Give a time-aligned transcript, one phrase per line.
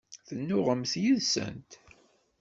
[0.27, 1.71] Tennuɣemt yid-sent?